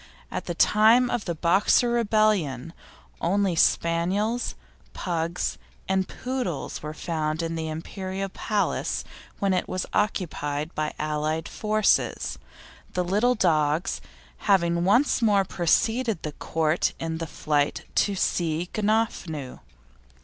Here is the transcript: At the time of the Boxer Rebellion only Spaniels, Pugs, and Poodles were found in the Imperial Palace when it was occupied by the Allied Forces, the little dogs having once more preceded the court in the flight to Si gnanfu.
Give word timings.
At 0.31 0.45
the 0.45 0.55
time 0.55 1.11
of 1.11 1.25
the 1.25 1.35
Boxer 1.35 1.91
Rebellion 1.91 2.73
only 3.21 3.55
Spaniels, 3.55 4.55
Pugs, 4.93 5.59
and 5.87 6.07
Poodles 6.07 6.81
were 6.81 6.95
found 6.95 7.43
in 7.43 7.53
the 7.53 7.69
Imperial 7.69 8.27
Palace 8.29 9.03
when 9.37 9.53
it 9.53 9.69
was 9.69 9.85
occupied 9.93 10.73
by 10.73 10.89
the 10.97 11.03
Allied 11.03 11.47
Forces, 11.47 12.39
the 12.93 13.03
little 13.03 13.35
dogs 13.35 14.01
having 14.49 14.83
once 14.85 15.21
more 15.21 15.45
preceded 15.45 16.23
the 16.23 16.31
court 16.31 16.93
in 16.99 17.19
the 17.19 17.27
flight 17.27 17.85
to 17.93 18.15
Si 18.15 18.67
gnanfu. 18.73 19.59